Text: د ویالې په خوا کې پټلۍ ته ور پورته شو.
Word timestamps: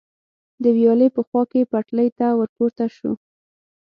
د 0.63 0.65
ویالې 0.75 1.07
په 1.15 1.21
خوا 1.27 1.43
کې 1.51 1.69
پټلۍ 1.71 2.09
ته 2.17 2.27
ور 2.39 2.49
پورته 2.57 2.85
شو. 2.95 3.11